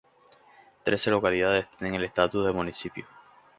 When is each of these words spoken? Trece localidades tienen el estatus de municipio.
Trece 0.83 1.11
localidades 1.11 1.69
tienen 1.77 1.93
el 1.93 2.05
estatus 2.05 2.43
de 2.47 2.53
municipio. 2.53 3.05